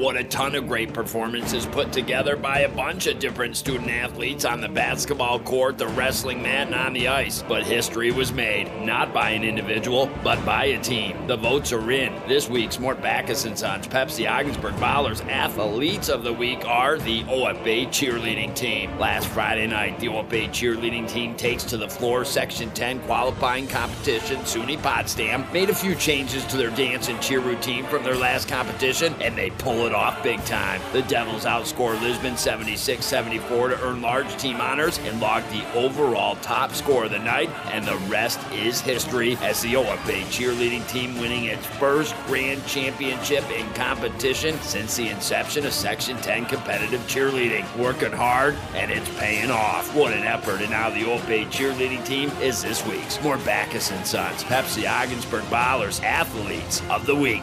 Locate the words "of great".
0.54-0.94